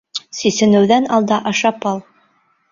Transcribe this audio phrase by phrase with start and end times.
[0.37, 2.05] Сисенеүҙән алда ашап ал!